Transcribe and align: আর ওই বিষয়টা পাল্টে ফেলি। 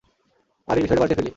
আর 0.67 0.75
ওই 0.77 0.83
বিষয়টা 0.83 1.01
পাল্টে 1.01 1.15
ফেলি। 1.15 1.29